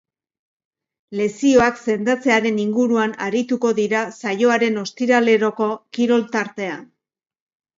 Lesioak 1.17 1.77
sendatzearen 1.91 2.57
inguruan 2.65 3.13
arituko 3.27 3.73
dira 3.81 4.01
saioaren 4.23 4.81
ostiraleroko 4.85 5.69
kirol 5.99 6.27
tartean. 6.39 6.83